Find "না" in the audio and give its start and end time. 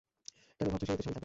1.09-1.19